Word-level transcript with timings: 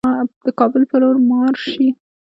کابل 0.59 0.83
پر 0.89 0.99
لور 1.01 1.15
مارش 1.29 1.61
شي. 1.73 1.87